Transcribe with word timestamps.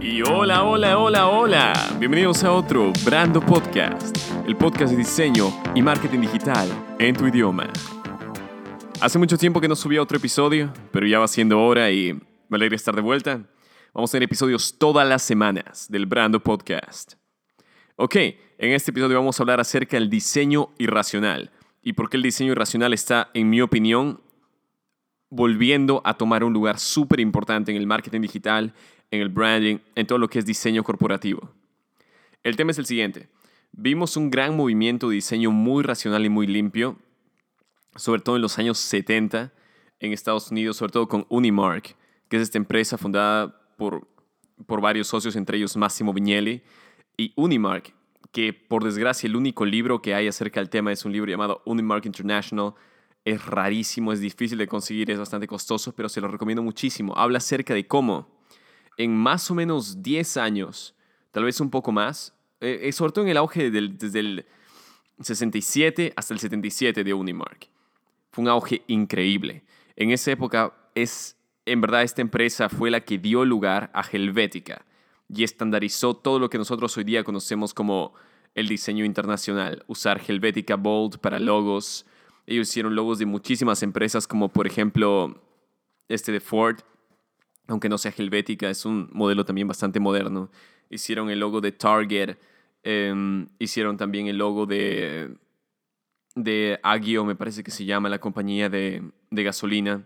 Y 0.00 0.22
hola, 0.22 0.64
hola, 0.64 0.98
hola, 0.98 1.28
hola. 1.28 1.72
Bienvenidos 1.98 2.42
a 2.42 2.52
otro 2.52 2.92
Brando 3.04 3.40
Podcast, 3.40 4.16
el 4.46 4.56
podcast 4.56 4.90
de 4.92 4.96
diseño 4.96 5.52
y 5.74 5.82
marketing 5.82 6.20
digital 6.20 6.68
en 6.98 7.14
tu 7.14 7.26
idioma. 7.26 7.70
Hace 9.00 9.18
mucho 9.18 9.38
tiempo 9.38 9.60
que 9.60 9.68
no 9.68 9.76
subía 9.76 10.02
otro 10.02 10.16
episodio, 10.16 10.72
pero 10.90 11.06
ya 11.06 11.18
va 11.18 11.28
siendo 11.28 11.60
hora 11.60 11.90
y 11.90 12.12
me 12.48 12.56
alegra 12.56 12.76
estar 12.76 12.94
de 12.94 13.02
vuelta. 13.02 13.42
Vamos 13.94 14.10
a 14.10 14.12
tener 14.12 14.24
episodios 14.24 14.78
todas 14.78 15.08
las 15.08 15.22
semanas 15.22 15.86
del 15.88 16.06
Brando 16.06 16.40
Podcast. 16.40 17.14
Ok, 17.96 18.16
en 18.16 18.72
este 18.72 18.90
episodio 18.90 19.16
vamos 19.18 19.38
a 19.38 19.42
hablar 19.42 19.60
acerca 19.60 19.96
del 19.96 20.10
diseño 20.10 20.70
irracional 20.78 21.52
y 21.82 21.94
por 21.94 22.10
qué 22.10 22.16
el 22.16 22.22
diseño 22.22 22.52
irracional 22.52 22.92
está, 22.92 23.30
en 23.34 23.48
mi 23.48 23.60
opinión, 23.60 24.20
volviendo 25.30 26.02
a 26.04 26.14
tomar 26.14 26.44
un 26.44 26.52
lugar 26.52 26.78
súper 26.78 27.20
importante 27.20 27.70
en 27.70 27.76
el 27.76 27.86
marketing 27.86 28.20
digital, 28.20 28.74
en 29.10 29.20
el 29.20 29.28
branding, 29.28 29.78
en 29.94 30.06
todo 30.06 30.18
lo 30.18 30.28
que 30.28 30.38
es 30.38 30.46
diseño 30.46 30.82
corporativo. 30.84 31.50
El 32.42 32.56
tema 32.56 32.72
es 32.72 32.78
el 32.78 32.86
siguiente. 32.86 33.28
Vimos 33.72 34.16
un 34.16 34.30
gran 34.30 34.56
movimiento 34.56 35.08
de 35.08 35.16
diseño 35.16 35.50
muy 35.50 35.82
racional 35.82 36.24
y 36.24 36.28
muy 36.28 36.46
limpio, 36.46 36.96
sobre 37.94 38.20
todo 38.20 38.36
en 38.36 38.42
los 38.42 38.58
años 38.58 38.78
70 38.78 39.52
en 40.00 40.12
Estados 40.12 40.50
Unidos, 40.50 40.76
sobre 40.76 40.92
todo 40.92 41.08
con 41.08 41.26
Unimark, 41.28 41.96
que 42.28 42.36
es 42.36 42.42
esta 42.42 42.58
empresa 42.58 42.98
fundada 42.98 43.60
por, 43.76 44.08
por 44.66 44.80
varios 44.80 45.08
socios, 45.08 45.36
entre 45.36 45.58
ellos 45.58 45.76
Massimo 45.76 46.12
Vignelli, 46.12 46.62
y 47.16 47.32
Unimark, 47.36 47.92
que 48.32 48.52
por 48.52 48.84
desgracia 48.84 49.26
el 49.26 49.36
único 49.36 49.64
libro 49.64 50.00
que 50.02 50.14
hay 50.14 50.28
acerca 50.28 50.60
del 50.60 50.70
tema 50.70 50.92
es 50.92 51.04
un 51.04 51.12
libro 51.12 51.30
llamado 51.30 51.62
Unimark 51.64 52.06
International. 52.06 52.74
Es 53.24 53.44
rarísimo, 53.44 54.12
es 54.12 54.20
difícil 54.20 54.58
de 54.58 54.66
conseguir, 54.66 55.10
es 55.10 55.18
bastante 55.18 55.46
costoso, 55.46 55.92
pero 55.94 56.08
se 56.08 56.20
lo 56.20 56.28
recomiendo 56.28 56.62
muchísimo. 56.62 57.16
Habla 57.16 57.38
acerca 57.38 57.74
de 57.74 57.86
cómo 57.86 58.40
en 58.96 59.16
más 59.16 59.50
o 59.50 59.54
menos 59.54 60.02
10 60.02 60.36
años, 60.36 60.94
tal 61.30 61.44
vez 61.44 61.60
un 61.60 61.70
poco 61.70 61.92
más, 61.92 62.34
eh, 62.60 62.80
eh, 62.82 62.92
sobre 62.92 63.12
todo 63.12 63.24
en 63.24 63.30
el 63.30 63.36
auge 63.36 63.70
desde 63.70 64.20
el 64.20 64.46
67 65.20 66.12
hasta 66.16 66.34
el 66.34 66.40
77 66.40 67.02
de 67.02 67.14
Unimark. 67.14 67.68
Fue 68.30 68.42
un 68.42 68.48
auge 68.48 68.82
increíble. 68.86 69.64
En 69.96 70.10
esa 70.10 70.30
época 70.30 70.74
es, 70.94 71.36
en 71.66 71.80
verdad, 71.80 72.02
esta 72.02 72.22
empresa 72.22 72.68
fue 72.68 72.90
la 72.90 73.00
que 73.00 73.18
dio 73.18 73.44
lugar 73.44 73.90
a 73.94 74.02
Helvética 74.02 74.84
y 75.32 75.44
estandarizó 75.44 76.14
todo 76.14 76.38
lo 76.38 76.50
que 76.50 76.58
nosotros 76.58 76.96
hoy 76.96 77.04
día 77.04 77.24
conocemos 77.24 77.72
como 77.72 78.14
el 78.54 78.68
diseño 78.68 79.04
internacional. 79.04 79.84
Usar 79.86 80.20
Helvética 80.26 80.76
Bold 80.76 81.18
para 81.18 81.38
logos. 81.38 82.04
Ellos 82.46 82.68
hicieron 82.68 82.94
logos 82.94 83.18
de 83.18 83.26
muchísimas 83.26 83.82
empresas 83.82 84.26
como 84.26 84.48
por 84.48 84.66
ejemplo 84.66 85.40
este 86.08 86.32
de 86.32 86.40
Ford, 86.40 86.80
aunque 87.68 87.88
no 87.88 87.96
sea 87.96 88.12
Helvética, 88.16 88.68
es 88.68 88.84
un 88.84 89.08
modelo 89.12 89.44
también 89.44 89.68
bastante 89.68 90.00
moderno. 90.00 90.50
Hicieron 90.88 91.30
el 91.30 91.38
logo 91.38 91.60
de 91.60 91.70
Target, 91.70 92.36
em, 92.82 93.46
hicieron 93.60 93.96
también 93.96 94.26
el 94.26 94.38
logo 94.38 94.66
de, 94.66 95.36
de 96.34 96.80
Agio, 96.82 97.24
me 97.24 97.36
parece 97.36 97.62
que 97.62 97.70
se 97.70 97.84
llama 97.84 98.08
la 98.08 98.18
compañía 98.18 98.68
de, 98.68 99.04
de 99.30 99.42
gasolina. 99.44 100.04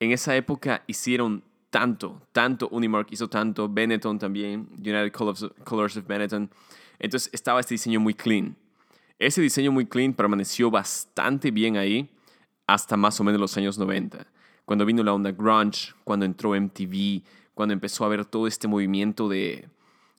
En 0.00 0.10
esa 0.10 0.34
época 0.34 0.82
hicieron 0.88 1.44
tanto, 1.70 2.22
tanto, 2.32 2.68
Unimark 2.68 3.08
hizo 3.10 3.28
tanto, 3.28 3.68
Benetton 3.68 4.18
también, 4.18 4.68
United 4.78 5.12
Colors 5.12 5.96
of 5.96 6.06
Benetton. 6.06 6.50
Entonces 6.98 7.30
estaba 7.32 7.60
este 7.60 7.74
diseño 7.74 8.00
muy 8.00 8.14
clean. 8.14 8.56
Ese 9.18 9.40
diseño 9.40 9.72
muy 9.72 9.86
clean 9.86 10.12
permaneció 10.12 10.70
bastante 10.70 11.50
bien 11.50 11.76
ahí 11.76 12.10
hasta 12.66 12.96
más 12.96 13.18
o 13.20 13.24
menos 13.24 13.40
los 13.40 13.56
años 13.56 13.78
90. 13.78 14.26
Cuando 14.64 14.84
vino 14.84 15.02
la 15.02 15.14
onda 15.14 15.32
grunge, 15.32 15.94
cuando 16.04 16.26
entró 16.26 16.54
MTV, 16.54 17.22
cuando 17.54 17.72
empezó 17.72 18.04
a 18.04 18.08
haber 18.08 18.24
todo 18.24 18.46
este 18.46 18.68
movimiento 18.68 19.28
de, 19.28 19.68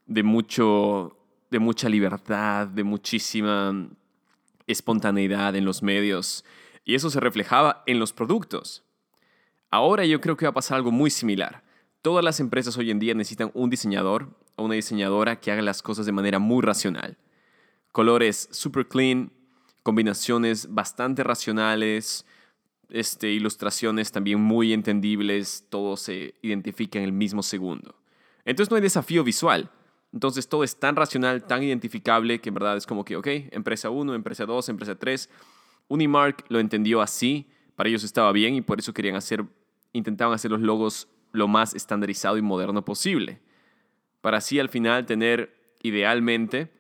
de, 0.06 0.24
mucho, 0.24 1.18
de 1.52 1.60
mucha 1.60 1.90
libertad, 1.90 2.68
de 2.68 2.84
muchísima 2.84 3.88
espontaneidad 4.66 5.56
en 5.56 5.66
los 5.66 5.84
medios. 5.84 6.44
Y 6.86 6.96
eso 6.96 7.10
se 7.10 7.20
reflejaba 7.20 7.84
en 7.86 8.00
los 8.00 8.14
productos. 8.14 8.84
Ahora 9.70 10.06
yo 10.06 10.22
creo 10.22 10.38
que 10.38 10.46
va 10.46 10.52
a 10.52 10.54
pasar 10.54 10.78
algo 10.78 10.92
muy 10.92 11.10
similar. 11.10 11.64
Todas 12.02 12.24
las 12.24 12.40
empresas 12.40 12.78
hoy 12.78 12.92
en 12.92 13.00
día 13.00 13.14
necesitan 13.14 13.52
un 13.54 13.70
diseñador 13.70 14.30
o 14.56 14.64
una 14.64 14.76
diseñadora 14.76 15.40
que 15.40 15.52
haga 15.52 15.62
las 15.62 15.82
cosas 15.82 16.06
de 16.06 16.12
manera 16.12 16.40
muy 16.40 16.62
racional. 16.62 17.18
Colores 17.92 18.48
super 18.52 18.88
clean, 18.88 19.32
combinaciones 19.84 20.74
bastante 20.74 21.24
racionales, 21.24 22.26
este, 22.90 23.30
ilustraciones 23.32 24.12
también 24.12 24.40
muy 24.40 24.74
entendibles, 24.74 25.66
todo 25.70 25.98
se 25.98 26.36
identifica 26.42 27.00
en 27.00 27.06
el 27.06 27.12
mismo 27.12 27.44
segundo. 27.44 27.96
Entonces 28.46 28.70
no 28.70 28.78
hay 28.78 28.82
desafío 28.82 29.24
visual. 29.24 29.70
Entonces 30.14 30.48
todo 30.48 30.64
es 30.64 30.80
tan 30.80 30.96
racional, 30.96 31.44
tan 31.44 31.64
identificable, 31.64 32.40
que 32.40 32.50
en 32.50 32.56
verdad 32.56 32.78
es 32.78 32.86
como 32.86 33.04
que, 33.04 33.18
ok, 33.18 33.28
empresa 33.52 33.90
1, 33.90 34.16
empresa 34.16 34.46
2, 34.46 34.70
empresa 34.70 34.96
3. 34.96 35.30
Unimark 35.90 36.46
lo 36.50 36.60
entendió 36.60 37.02
así, 37.02 37.48
para 37.76 37.90
ellos 37.90 38.04
estaba 38.04 38.32
bien 38.32 38.56
y 38.56 38.62
por 38.62 38.80
eso 38.80 38.94
querían 38.94 39.16
hacer, 39.16 39.46
intentaban 39.94 40.34
hacer 40.34 40.52
los 40.52 40.62
logos 40.62 41.08
lo 41.32 41.48
más 41.48 41.76
estandarizado 41.76 42.38
y 42.38 42.42
moderno 42.42 42.84
posible. 42.84 43.42
Para 44.22 44.38
así 44.38 44.60
al 44.60 44.70
final 44.70 45.06
tener, 45.06 45.76
idealmente, 45.82 46.72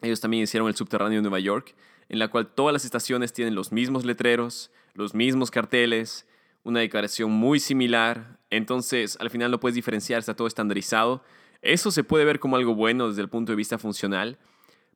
ellos 0.00 0.20
también 0.20 0.44
hicieron 0.44 0.68
el 0.68 0.76
subterráneo 0.76 1.18
de 1.18 1.22
Nueva 1.22 1.40
York, 1.40 1.74
en 2.08 2.18
la 2.18 2.28
cual 2.28 2.46
todas 2.54 2.72
las 2.72 2.84
estaciones 2.84 3.32
tienen 3.32 3.54
los 3.54 3.72
mismos 3.72 4.04
letreros, 4.04 4.70
los 4.94 5.14
mismos 5.14 5.50
carteles, 5.50 6.26
una 6.62 6.80
decoración 6.80 7.30
muy 7.30 7.60
similar. 7.60 8.38
Entonces, 8.50 9.16
al 9.20 9.30
final 9.30 9.50
no 9.50 9.60
puedes 9.60 9.74
diferenciar, 9.74 10.18
está 10.18 10.34
todo 10.34 10.48
estandarizado. 10.48 11.22
Eso 11.62 11.90
se 11.90 12.04
puede 12.04 12.24
ver 12.24 12.38
como 12.40 12.56
algo 12.56 12.74
bueno 12.74 13.08
desde 13.08 13.22
el 13.22 13.28
punto 13.28 13.52
de 13.52 13.56
vista 13.56 13.78
funcional, 13.78 14.38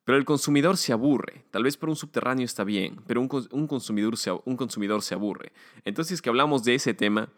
pero 0.04 0.18
el 0.18 0.24
consumidor 0.24 0.76
se 0.76 0.92
aburre. 0.92 1.44
Tal 1.50 1.62
vez 1.62 1.76
por 1.76 1.88
un 1.88 1.96
subterráneo 1.96 2.44
está 2.44 2.64
bien, 2.64 3.00
pero 3.06 3.20
un, 3.20 3.28
consumidor, 3.66 4.16
se, 4.16 4.32
un 4.32 4.56
consumidor 4.56 5.02
se 5.02 5.14
aburre. 5.14 5.52
Entonces, 5.84 6.20
que 6.20 6.28
hablamos 6.28 6.64
de 6.64 6.74
ese 6.74 6.92
tema, 6.92 7.28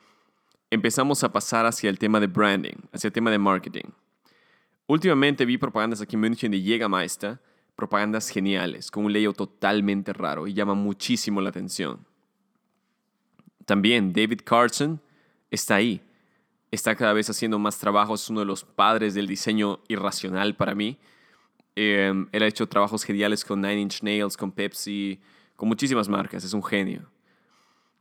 empezamos 0.71 1.23
a 1.25 1.33
pasar 1.33 1.67
hacia 1.67 1.91
el 1.91 1.99
tema 1.99 2.21
de 2.21 2.27
branding, 2.27 2.77
hacia 2.93 3.09
el 3.09 3.13
tema 3.13 3.31
de 3.31 3.39
marketing. 3.39 3.91
Últimamente 4.87 5.45
vi 5.45 5.59
propagandas 5.59 6.01
aquí 6.01 6.17
en 6.17 6.21
München 6.21 6.51
de 6.51 6.61
Jägermeister, 6.61 7.39
propagandas 7.77 8.29
geniales, 8.29 8.91
con 8.91 9.05
un 9.05 9.13
layout 9.13 9.37
totalmente 9.37 10.13
raro 10.13 10.47
y 10.47 10.55
llama 10.55 10.75
muchísimo 10.75 11.41
la 11.41 11.51
atención. 11.51 12.07
También 13.67 14.13
David 14.13 14.41
Carson 14.45 15.01
está 15.51 15.77
ahí. 15.77 16.01
Está 16.71 16.95
cada 16.97 17.13
vez 17.13 17.31
haciendo 17.31 17.59
más 17.59 17.79
trabajos, 17.79 18.23
es 18.23 18.31
uno 18.31 18.41
de 18.41 18.47
los 18.47 18.65
padres 18.65 19.15
del 19.15 19.27
diseño 19.27 19.81
irracional 19.89 20.57
para 20.57 20.75
mí 20.75 20.99
Em, 21.77 22.29
él 22.33 22.43
ha 22.43 22.47
hecho 22.47 22.69
trabajos 22.69 23.05
geniales 23.05 23.45
con 23.45 23.61
Nine 23.61 23.81
Inch 23.81 24.03
Nails, 24.03 24.37
con 24.37 24.53
Pepsi, 24.53 25.21
con 25.57 25.69
muchísimas 25.69 26.09
marcas. 26.09 26.45
Es 26.45 26.53
un 26.53 26.63
genio. 26.63 27.11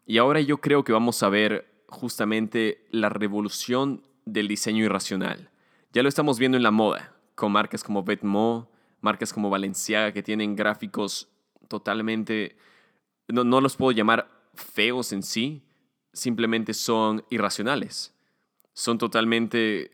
Y 0.05 0.17
ahora 0.17 0.41
yo 0.41 0.57
creo 0.57 0.83
que 0.83 0.91
vamos 0.91 1.23
a 1.23 1.29
ver 1.29 1.71
justamente 1.87 2.85
la 2.89 3.09
revolución 3.09 4.03
del 4.25 4.47
diseño 4.47 4.83
irracional. 4.83 5.49
Ya 5.93 6.03
lo 6.03 6.09
estamos 6.09 6.39
viendo 6.39 6.57
en 6.57 6.63
la 6.63 6.71
moda, 6.71 7.15
con 7.35 7.51
marcas 7.51 7.83
como 7.83 8.03
Vetements, 8.03 8.67
marcas 9.01 9.33
como 9.33 9.49
Balenciaga, 9.49 10.11
que 10.11 10.23
tienen 10.23 10.55
gráficos 10.55 11.29
totalmente, 11.67 12.57
no, 13.27 13.43
no 13.43 13.61
los 13.61 13.75
puedo 13.75 13.91
llamar 13.91 14.27
feos 14.53 15.11
en 15.13 15.23
sí, 15.23 15.61
simplemente 16.13 16.73
son 16.73 17.23
irracionales. 17.29 18.13
Son 18.73 18.97
totalmente 18.97 19.91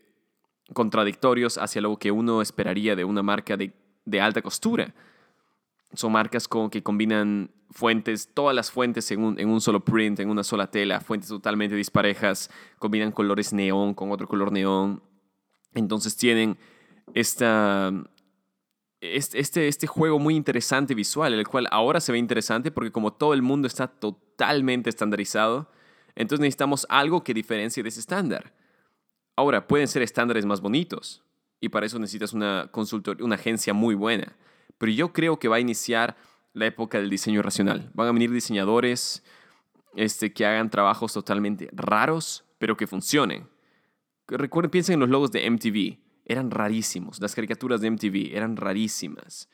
contradictorios 0.72 1.58
hacia 1.58 1.80
lo 1.80 1.96
que 1.96 2.10
uno 2.10 2.42
esperaría 2.42 2.96
de 2.96 3.04
una 3.04 3.22
marca 3.22 3.56
de, 3.56 4.20
alta 4.20 4.42
costura. 4.42 4.94
Son 5.92 6.12
marcas 6.12 6.48
que 6.70 6.82
combinan 6.82 7.50
fuentes, 7.70 8.28
todas 8.32 8.54
las 8.54 8.70
fuentes 8.70 9.10
en 9.10 9.22
un, 9.22 9.38
en 9.38 9.48
un, 9.48 9.60
solo 9.60 9.80
print, 9.80 10.20
en 10.20 10.30
una 10.30 10.44
sola 10.44 10.70
tela, 10.70 11.00
fuentes 11.00 11.28
totalmente 11.28 11.74
disparejas, 11.74 12.50
combinan 12.78 13.12
colores 13.12 13.52
neón 13.52 13.94
con 13.94 14.10
otro 14.10 14.28
color 14.28 14.52
neón. 14.52 15.02
Entonces 15.74 16.16
tienen 16.16 16.58
esta, 17.14 17.92
este, 19.00 19.68
este 19.68 19.86
juego 19.86 20.18
muy 20.18 20.36
interesante 20.36 20.94
visual, 20.94 21.32
el 21.32 21.46
cual 21.46 21.66
ahora 21.70 22.00
se 22.00 22.12
ve 22.12 22.18
interesante 22.18 22.70
porque 22.70 22.92
como 22.92 23.12
todo 23.12 23.34
el 23.34 23.42
mundo 23.42 23.66
está 23.66 23.88
totalmente 23.88 24.90
estandarizado, 24.90 25.70
entonces 26.14 26.40
necesitamos 26.40 26.86
algo 26.88 27.24
que 27.24 27.34
diferencie 27.34 27.82
de 27.82 27.88
ese 27.88 28.00
estándar. 28.00 28.52
Ahora, 29.40 29.66
pueden 29.66 29.88
ser 29.88 30.02
estándares 30.02 30.44
más 30.44 30.60
bonitos 30.60 31.24
y 31.62 31.70
para 31.70 31.86
eso 31.86 31.98
necesitas 31.98 32.34
una 32.34 32.68
consultoría, 32.70 33.24
una 33.24 33.36
agencia 33.36 33.72
muy 33.72 33.94
buena. 33.94 34.36
Pero 34.76 34.92
yo 34.92 35.14
creo 35.14 35.38
que 35.38 35.48
va 35.48 35.56
a 35.56 35.60
iniciar 35.60 36.14
la 36.52 36.66
época 36.66 36.98
del 36.98 37.08
diseño 37.08 37.40
racional. 37.40 37.90
Van 37.94 38.06
a 38.06 38.12
venir 38.12 38.30
diseñadores 38.30 39.24
este, 39.96 40.34
que 40.34 40.44
hagan 40.44 40.68
trabajos 40.68 41.14
totalmente 41.14 41.70
raros, 41.72 42.44
pero 42.58 42.76
que 42.76 42.86
funcionen. 42.86 43.48
Recuerden, 44.28 44.70
piensen 44.70 44.92
en 44.92 45.00
los 45.00 45.08
logos 45.08 45.32
de 45.32 45.50
MTV. 45.50 45.96
Eran 46.26 46.50
rarísimos. 46.50 47.18
Las 47.18 47.34
caricaturas 47.34 47.80
de 47.80 47.92
MTV 47.92 48.36
eran 48.36 48.58
rarísimas. 48.58 49.48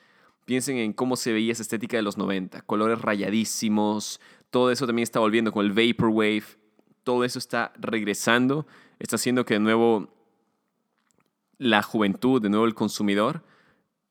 Piensen 0.46 0.78
en 0.78 0.94
cómo 0.94 1.14
se 1.14 1.32
veía 1.32 1.52
esa 1.52 1.62
estética 1.62 1.96
de 1.96 2.02
los 2.02 2.18
90. 2.18 2.62
Colores 2.62 3.00
rayadísimos, 3.00 4.20
Todo 4.50 4.72
eso 4.72 4.84
también 4.84 5.04
está 5.04 5.20
volviendo 5.20 5.52
con 5.52 5.64
el 5.64 5.70
Vaporwave. 5.70 6.58
Todo 7.04 7.22
eso 7.22 7.38
está 7.38 7.72
regresando. 7.78 8.66
Está 8.98 9.16
haciendo 9.16 9.44
que 9.44 9.54
de 9.54 9.60
nuevo 9.60 10.08
la 11.58 11.82
juventud, 11.82 12.40
de 12.40 12.50
nuevo 12.50 12.66
el 12.66 12.74
consumidor, 12.74 13.42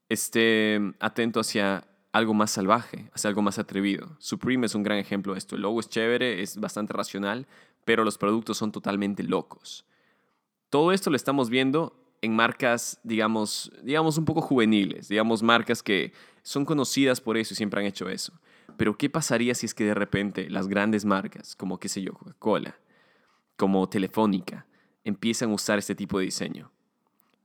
esté 0.10 0.80
atento 1.00 1.40
hacia 1.40 1.88
algo 2.12 2.34
más 2.34 2.52
salvaje, 2.52 3.10
hacia 3.14 3.28
algo 3.28 3.42
más 3.42 3.60
atrevido. 3.60 4.16
Supreme 4.20 4.66
es 4.66 4.76
un 4.76 4.84
gran 4.84 4.98
ejemplo 4.98 5.34
de 5.34 5.40
esto. 5.40 5.56
El 5.56 5.64
logo 5.64 5.80
es 5.80 5.90
chévere, 5.90 6.42
es 6.42 6.58
bastante 6.58 6.94
racional, 6.94 7.48
pero 7.84 8.04
los 8.04 8.18
productos 8.18 8.58
son 8.58 8.72
totalmente 8.72 9.24
locos. 9.24 9.86
Todo 10.70 10.92
esto 10.92 11.10
lo 11.10 11.16
estamos 11.16 11.50
viendo 11.50 11.94
en 12.22 12.36
marcas, 12.36 13.00
digamos, 13.04 13.72
digamos 13.84 14.18
un 14.18 14.26
poco 14.26 14.42
juveniles, 14.42 15.08
digamos 15.08 15.44
marcas 15.44 15.84
que 15.84 16.14
son 16.42 16.66
conocidas 16.66 17.22
por 17.22 17.38
eso 17.38 17.54
y 17.54 17.58
siempre 17.58 17.80
han 17.80 17.86
hecho 17.86 18.10
eso. 18.10 18.34
Pero 18.78 18.98
¿qué 18.98 19.10
pasaría 19.10 19.54
si 19.56 19.66
es 19.66 19.74
que 19.74 19.84
de 19.84 19.94
repente 19.94 20.50
las 20.50 20.68
grandes 20.68 21.06
marcas, 21.06 21.56
como 21.56 21.80
qué 21.80 21.90
sé 21.90 22.02
yo, 22.02 22.14
Coca-Cola, 22.14 22.78
como 23.58 23.88
Telefónica, 23.90 24.66
empiezan 25.06 25.52
a 25.52 25.54
usar 25.54 25.80
este 25.80 25.96
tipo 25.96 26.20
de 26.20 26.26
diseño? 26.26 26.72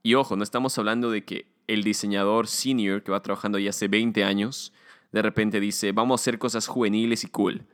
Y 0.03 0.15
ojo, 0.15 0.35
no 0.35 0.43
estamos 0.43 0.77
hablando 0.79 1.11
de 1.11 1.25
que 1.25 1.47
el 1.67 1.85
diseñador 1.85 2.49
senior 2.49 3.03
que 3.03 3.13
va 3.13 3.23
trabajando 3.23 3.59
ya 3.59 3.71
hace 3.71 3.87
20 3.87 4.25
años, 4.25 4.73
de 5.13 5.23
repente 5.23 5.61
dice, 5.61 5.93
vamos 5.93 6.21
a 6.21 6.23
hacer 6.23 6.39
cosas 6.39 6.67
juveniles 6.67 7.23
y 7.23 7.29
cool, 7.29 7.67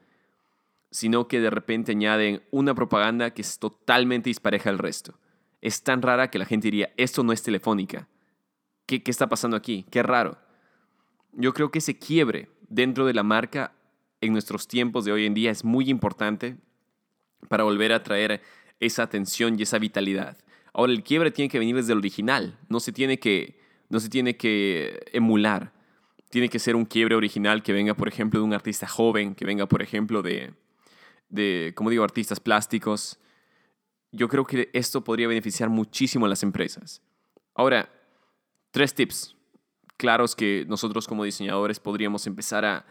sino 0.91 1.29
que 1.29 1.41
de 1.41 1.51
repente 1.51 1.93
añaden 1.93 2.43
una 2.51 2.75
propaganda 2.75 3.33
que 3.33 3.43
es 3.43 3.59
totalmente 3.59 4.29
dispareja 4.29 4.71
al 4.71 4.79
resto. 4.79 5.19
Es 5.63 5.83
tan 5.83 6.03
rara 6.03 6.31
que 6.31 6.39
la 6.39 6.45
gente 6.45 6.67
diría, 6.67 6.93
esto 6.97 7.23
no 7.23 7.33
es 7.33 7.43
telefónica. 7.43 8.09
¿Qué, 8.87 9.03
qué 9.03 9.11
está 9.11 9.29
pasando 9.29 9.57
aquí? 9.57 9.87
Qué 9.91 10.03
raro. 10.03 10.39
Yo 11.33 11.53
creo 11.55 11.71
que 11.71 11.79
ese 11.79 11.99
quiebre 11.99 12.51
dentro 12.69 13.07
de 13.07 13.15
la 13.15 13.23
marca 13.23 13.73
en 14.21 14.33
nuestros 14.33 14.69
tiempos 14.69 15.05
de 15.05 15.13
hoy 15.13 15.27
en 15.27 15.35
día 15.35 15.51
es 15.51 15.65
muy 15.65 15.89
importante 15.91 16.57
para 17.49 17.65
volver 17.65 17.93
a 17.93 18.03
traer 18.03 18.43
esa 18.81 19.03
atención 19.03 19.59
y 19.59 19.63
esa 19.63 19.79
vitalidad. 19.79 20.37
Ahora, 20.73 20.93
el 20.93 21.03
quiebre 21.03 21.31
tiene 21.31 21.49
que 21.49 21.59
venir 21.59 21.77
desde 21.77 21.93
el 21.93 21.99
original, 21.99 22.59
no 22.69 22.81
se 22.81 22.93
tiene 22.93 23.19
que, 23.19 23.59
no 23.89 24.01
se 24.01 24.09
tiene 24.09 24.37
que 24.37 25.05
emular. 25.13 25.73
Tiene 26.29 26.49
que 26.49 26.59
ser 26.59 26.77
un 26.77 26.85
quiebre 26.85 27.15
original 27.15 27.63
que 27.63 27.73
venga, 27.73 27.95
por 27.95 28.09
ejemplo, 28.09 28.41
de 28.41 28.45
un 28.45 28.53
artista 28.53 28.87
joven, 28.87 29.35
que 29.35 29.45
venga, 29.45 29.67
por 29.67 29.81
ejemplo, 29.81 30.23
de, 30.23 30.53
de 31.29 31.73
como 31.75 31.89
digo, 31.89 32.05
artistas 32.05 32.41
plásticos. 32.41 33.19
Yo 34.13 34.29
creo 34.29 34.45
que 34.45 34.69
esto 34.73 35.03
podría 35.05 35.29
beneficiar 35.29 35.71
muchísimo 35.71 36.27
a 36.27 36.29
las 36.29 36.43
empresas. 36.43 37.01
Ahora, 37.55 37.89
tres 38.71 38.93
tips 38.93 39.37
claros 39.97 40.35
que 40.35 40.67
nosotros 40.69 41.07
como 41.07 41.25
diseñadores 41.25 41.81
podríamos 41.81 42.27
empezar 42.27 42.65
a, 42.65 42.85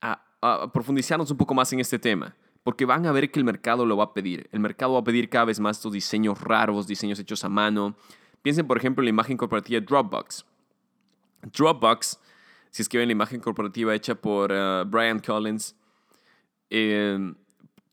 a 0.00 0.72
profundizarnos 0.72 1.30
un 1.30 1.36
poco 1.36 1.54
más 1.54 1.72
en 1.72 1.80
este 1.80 1.98
tema 1.98 2.34
porque 2.64 2.86
van 2.86 3.06
a 3.06 3.12
ver 3.12 3.30
que 3.30 3.38
el 3.38 3.44
mercado 3.44 3.86
lo 3.86 3.96
va 3.96 4.04
a 4.04 4.14
pedir. 4.14 4.48
El 4.50 4.60
mercado 4.60 4.94
va 4.94 5.00
a 5.00 5.04
pedir 5.04 5.28
cada 5.28 5.44
vez 5.44 5.60
más 5.60 5.76
estos 5.76 5.92
diseños 5.92 6.40
raros, 6.40 6.86
diseños 6.86 7.18
hechos 7.18 7.44
a 7.44 7.50
mano. 7.50 7.94
Piensen, 8.42 8.66
por 8.66 8.78
ejemplo, 8.78 9.02
en 9.02 9.04
la 9.04 9.10
imagen 9.10 9.36
corporativa 9.36 9.78
de 9.78 9.86
Dropbox. 9.86 10.46
Dropbox, 11.52 12.18
si 12.70 12.82
es 12.82 12.88
que 12.88 12.96
ven 12.96 13.08
la 13.08 13.12
imagen 13.12 13.40
corporativa 13.40 13.94
hecha 13.94 14.14
por 14.14 14.50
uh, 14.50 14.86
Brian 14.86 15.20
Collins, 15.20 15.76
eh, 16.70 17.34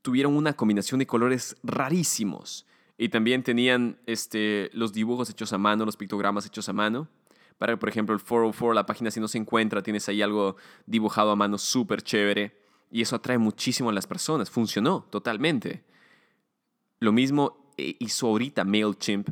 tuvieron 0.01 0.37
una 0.37 0.53
combinación 0.53 0.99
de 0.99 1.05
colores 1.05 1.57
rarísimos. 1.63 2.65
Y 2.97 3.09
también 3.09 3.43
tenían 3.43 3.99
este, 4.05 4.69
los 4.73 4.93
dibujos 4.93 5.29
hechos 5.29 5.51
a 5.51 5.57
mano, 5.57 5.85
los 5.85 5.97
pictogramas 5.97 6.45
hechos 6.45 6.69
a 6.69 6.73
mano. 6.73 7.09
Para, 7.57 7.77
por 7.77 7.89
ejemplo, 7.89 8.15
el 8.15 8.21
404, 8.21 8.73
la 8.73 8.85
página 8.85 9.11
si 9.11 9.19
no 9.19 9.27
se 9.27 9.37
encuentra, 9.37 9.83
tienes 9.83 10.07
ahí 10.07 10.21
algo 10.21 10.55
dibujado 10.85 11.31
a 11.31 11.35
mano 11.35 11.57
súper 11.57 12.01
chévere. 12.01 12.60
Y 12.91 13.01
eso 13.01 13.15
atrae 13.15 13.37
muchísimo 13.37 13.89
a 13.89 13.93
las 13.93 14.05
personas. 14.05 14.49
Funcionó 14.49 15.05
totalmente. 15.09 15.83
Lo 16.99 17.11
mismo 17.11 17.73
eh, 17.77 17.95
hizo 17.99 18.27
ahorita 18.27 18.63
MailChimp 18.63 19.29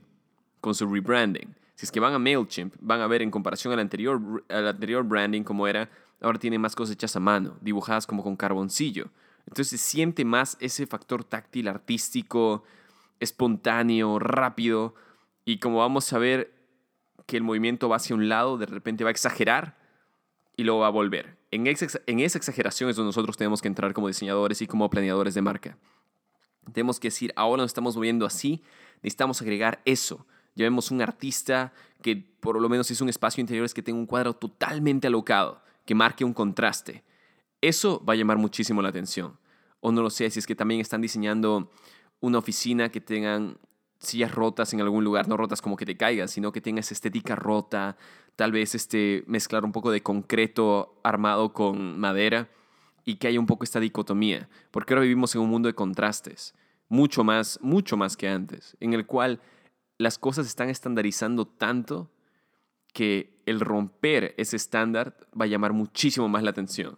con 0.61 0.73
su 0.73 0.87
rebranding. 0.87 1.55
Si 1.75 1.85
es 1.85 1.91
que 1.91 1.99
van 1.99 2.13
a 2.13 2.19
MailChimp, 2.19 2.75
van 2.79 3.01
a 3.01 3.07
ver 3.07 3.21
en 3.21 3.31
comparación 3.31 3.73
al 3.73 3.79
anterior, 3.79 4.43
al 4.49 4.67
anterior 4.67 5.03
branding 5.03 5.43
como 5.43 5.67
era, 5.67 5.89
ahora 6.21 6.39
tiene 6.39 6.59
más 6.59 6.75
cosas 6.75 6.93
hechas 6.93 7.15
a 7.15 7.19
mano, 7.19 7.57
dibujadas 7.61 8.05
como 8.07 8.23
con 8.23 8.35
carboncillo. 8.35 9.09
Entonces 9.47 9.67
se 9.69 9.77
siente 9.77 10.25
más 10.25 10.57
ese 10.59 10.85
factor 10.85 11.23
táctil, 11.23 11.67
artístico, 11.67 12.63
espontáneo, 13.19 14.19
rápido. 14.19 14.93
Y 15.45 15.59
como 15.59 15.79
vamos 15.79 16.11
a 16.13 16.19
ver 16.19 16.53
que 17.25 17.37
el 17.37 17.43
movimiento 17.43 17.89
va 17.89 17.95
hacia 17.95 18.15
un 18.15 18.29
lado, 18.29 18.57
de 18.57 18.65
repente 18.65 19.03
va 19.03 19.09
a 19.09 19.11
exagerar 19.11 19.77
y 20.55 20.63
luego 20.63 20.81
va 20.81 20.87
a 20.87 20.91
volver. 20.91 21.38
En, 21.51 21.65
esa 21.67 22.37
exageración 22.37 22.89
es 22.89 22.95
donde 22.95 23.07
nosotros 23.07 23.35
tenemos 23.35 23.61
que 23.61 23.67
entrar 23.67 23.93
como 23.93 24.07
diseñadores 24.07 24.61
y 24.61 24.67
como 24.67 24.89
planeadores 24.89 25.33
de 25.33 25.41
marca. 25.41 25.77
Tenemos 26.73 26.99
que 26.99 27.07
decir, 27.07 27.33
ahora 27.35 27.63
nos 27.63 27.69
estamos 27.69 27.95
moviendo 27.95 28.25
así, 28.25 28.61
necesitamos 29.01 29.41
agregar 29.41 29.81
eso. 29.85 30.25
Llevemos 30.53 30.91
un 30.91 31.01
artista 31.01 31.73
que 32.01 32.15
por 32.15 32.61
lo 32.61 32.69
menos 32.69 32.91
es 32.91 33.01
un 33.01 33.09
espacio 33.09 33.41
interior 33.41 33.65
es 33.65 33.73
que 33.73 33.81
tenga 33.81 33.97
un 33.97 34.05
cuadro 34.05 34.33
totalmente 34.33 35.07
alocado, 35.07 35.63
que 35.85 35.95
marque 35.95 36.23
un 36.23 36.33
contraste. 36.33 37.03
Eso 37.61 38.03
va 38.05 38.13
a 38.13 38.15
llamar 38.15 38.37
muchísimo 38.37 38.81
la 38.81 38.89
atención. 38.89 39.37
O 39.79 39.91
no 39.91 40.01
lo 40.01 40.09
sé, 40.09 40.29
si 40.29 40.39
es 40.39 40.45
que 40.45 40.55
también 40.55 40.81
están 40.81 41.01
diseñando 41.01 41.71
una 42.19 42.37
oficina 42.37 42.89
que 42.89 43.01
tengan 43.01 43.57
sillas 43.99 44.33
rotas 44.33 44.73
en 44.73 44.81
algún 44.81 45.03
lugar, 45.03 45.27
no 45.27 45.37
rotas 45.37 45.61
como 45.61 45.75
que 45.75 45.85
te 45.85 45.97
caigas, 45.97 46.31
sino 46.31 46.51
que 46.51 46.61
tenga 46.61 46.79
esa 46.79 46.93
estética 46.93 47.35
rota, 47.35 47.97
tal 48.35 48.51
vez 48.51 48.73
este, 48.75 49.23
mezclar 49.27 49.65
un 49.65 49.71
poco 49.71 49.91
de 49.91 50.01
concreto 50.01 50.99
armado 51.03 51.53
con 51.53 51.99
madera 51.99 52.49
y 53.05 53.15
que 53.15 53.27
haya 53.27 53.39
un 53.39 53.45
poco 53.45 53.63
esta 53.63 53.79
dicotomía, 53.79 54.49
porque 54.71 54.93
ahora 54.93 55.03
vivimos 55.03 55.35
en 55.35 55.41
un 55.41 55.49
mundo 55.49 55.67
de 55.67 55.75
contrastes, 55.75 56.55
mucho 56.87 57.23
más, 57.23 57.59
mucho 57.61 57.97
más 57.97 58.15
que 58.15 58.29
antes, 58.29 58.77
en 58.79 58.93
el 58.93 59.05
cual 59.05 59.41
las 59.97 60.17
cosas 60.17 60.47
están 60.47 60.69
estandarizando 60.69 61.45
tanto 61.45 62.09
que 62.93 63.41
el 63.45 63.59
romper 63.59 64.33
ese 64.37 64.55
estándar 64.55 65.17
va 65.39 65.45
a 65.45 65.47
llamar 65.47 65.73
muchísimo 65.73 66.27
más 66.29 66.43
la 66.43 66.51
atención. 66.51 66.97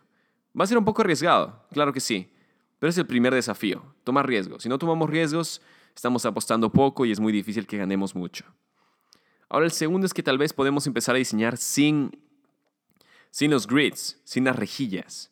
Va 0.58 0.66
a 0.66 0.68
ser 0.68 0.78
un 0.78 0.86
poco 0.86 1.02
arriesgado, 1.02 1.66
claro 1.72 1.94
que 1.94 2.00
sí, 2.00 2.32
pero 2.78 2.90
es 2.90 2.98
el 2.98 3.08
primer 3.08 3.34
desafío, 3.34 3.84
tomar 4.04 4.28
riesgos. 4.28 4.64
Si 4.64 4.70
no 4.70 4.78
tomamos 4.78 5.10
riesgos, 5.10 5.62
estamos 5.96 6.26
apostando 6.26 6.72
poco 6.72 7.06
y 7.06 7.12
es 7.12 7.20
muy 7.20 7.34
difícil 7.34 7.68
que 7.68 7.78
ganemos 7.78 8.16
mucho. 8.16 8.46
Ahora 9.50 9.66
el 9.66 9.72
segundo 9.72 10.06
es 10.06 10.14
que 10.14 10.24
tal 10.24 10.38
vez 10.38 10.54
podemos 10.54 10.88
empezar 10.88 11.16
a 11.16 11.18
diseñar 11.18 11.58
sin, 11.58 12.18
sin 13.32 13.52
los 13.52 13.68
grids, 13.68 14.20
sin 14.24 14.46
las 14.46 14.56
rejillas. 14.56 15.32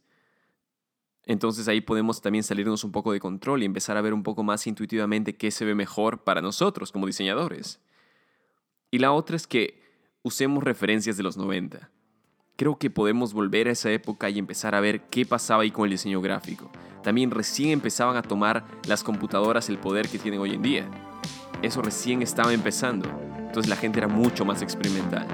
Entonces 1.25 1.67
ahí 1.67 1.79
podemos 1.79 2.21
también 2.21 2.43
salirnos 2.43 2.83
un 2.83 2.91
poco 2.91 3.11
de 3.13 3.19
control 3.19 3.61
y 3.61 3.65
empezar 3.65 3.97
a 3.97 4.01
ver 4.01 4.13
un 4.13 4.23
poco 4.23 4.43
más 4.43 4.65
intuitivamente 4.67 5.37
qué 5.37 5.51
se 5.51 5.63
ve 5.63 5.75
mejor 5.75 6.23
para 6.23 6.41
nosotros 6.41 6.91
como 6.91 7.05
diseñadores. 7.05 7.79
Y 8.91 8.97
la 8.97 9.11
otra 9.11 9.35
es 9.35 9.45
que 9.45 9.81
usemos 10.23 10.63
referencias 10.63 11.17
de 11.17 11.23
los 11.23 11.37
90. 11.37 11.89
Creo 12.59 12.75
que 12.75 12.89
podemos 12.89 13.31
volver 13.33 13.69
a 13.69 13.71
esa 13.71 13.89
época 13.89 14.29
y 14.29 14.37
empezar 14.37 14.75
a 14.75 14.81
ver 14.81 15.03
qué 15.03 15.25
pasaba 15.25 15.63
ahí 15.63 15.71
con 15.71 15.85
el 15.85 15.91
diseño 15.91 16.19
gráfico. 16.19 16.69
También 17.01 17.31
recién 17.31 17.69
empezaban 17.69 18.17
a 18.17 18.21
tomar 18.21 18.65
las 18.85 19.01
computadoras 19.01 19.69
el 19.69 19.77
poder 19.77 20.09
que 20.09 20.19
tienen 20.19 20.41
hoy 20.41 20.55
en 20.55 20.61
día. 20.61 20.85
Eso 21.61 21.81
recién 21.81 22.21
estaba 22.21 22.51
empezando. 22.51 23.09
Entonces 23.37 23.69
la 23.69 23.77
gente 23.77 23.99
era 23.99 24.09
mucho 24.09 24.43
más 24.43 24.61
experimental. 24.61 25.25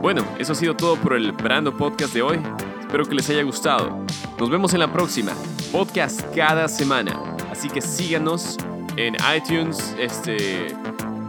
Bueno, 0.00 0.24
eso 0.38 0.52
ha 0.52 0.54
sido 0.54 0.76
todo 0.76 0.94
por 0.94 1.14
el 1.14 1.32
Brando 1.32 1.76
Podcast 1.76 2.14
de 2.14 2.22
hoy. 2.22 2.38
Espero 2.78 3.06
que 3.06 3.16
les 3.16 3.28
haya 3.30 3.42
gustado. 3.42 3.98
Nos 4.38 4.48
vemos 4.48 4.72
en 4.72 4.78
la 4.78 4.92
próxima. 4.92 5.32
Podcast 5.72 6.20
cada 6.32 6.68
semana. 6.68 7.20
Así 7.50 7.68
que 7.68 7.80
síganos 7.80 8.56
en 8.96 9.16
iTunes, 9.36 9.96
este, 9.98 10.68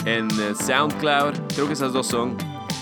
en 0.06 0.30
SoundCloud. 0.56 1.34
Creo 1.56 1.66
que 1.66 1.74
esas 1.74 1.92
dos 1.92 2.06
son. 2.06 2.38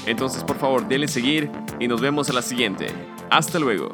Entonces, 0.06 0.44
por 0.44 0.58
favor, 0.58 0.86
denle 0.86 1.08
seguir 1.08 1.63
y 1.80 1.88
nos 1.88 2.02
vemos 2.02 2.30
a 2.30 2.34
la 2.34 2.42
siguiente. 2.42 2.88
Hasta 3.30 3.60
luego. 3.60 3.92